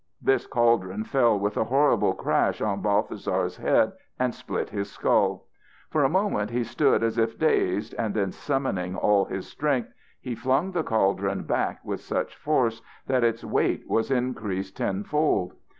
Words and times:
This 0.19 0.47
cauldron 0.47 1.03
fell 1.03 1.37
with 1.37 1.57
a 1.57 1.65
horrible 1.65 2.13
crash 2.15 2.59
on 2.59 2.81
Balthasar's 2.81 3.57
head 3.57 3.91
and 4.19 4.33
split 4.33 4.71
his 4.71 4.91
skull. 4.91 5.45
For 5.91 6.03
a 6.03 6.09
moment 6.09 6.49
he 6.49 6.63
stood 6.63 7.03
as 7.03 7.19
if 7.19 7.37
dazed, 7.37 7.93
and 7.99 8.15
then 8.15 8.31
summoning 8.31 8.95
all 8.95 9.25
his 9.25 9.45
strength 9.45 9.93
he 10.19 10.33
flung 10.33 10.71
the 10.71 10.81
cauldron 10.81 11.43
back 11.43 11.85
with 11.85 12.01
such 12.01 12.35
force 12.35 12.81
that 13.05 13.23
its 13.23 13.43
weight 13.45 13.87
was 13.87 14.09
increased 14.09 14.75
tenfold. 14.75 15.53